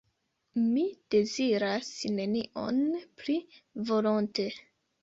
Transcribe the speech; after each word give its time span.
Mi 0.69 0.85
deziras 1.15 1.91
nenion 2.17 2.83
pli 3.21 3.39
volonte. 3.93 4.53